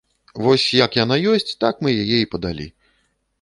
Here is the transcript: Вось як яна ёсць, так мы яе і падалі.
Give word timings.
Вось 0.45 0.63
як 0.85 0.97
яна 0.99 1.15
ёсць, 1.33 1.51
так 1.65 1.75
мы 1.85 1.93
яе 2.05 2.17
і 2.23 2.29
падалі. 2.33 2.67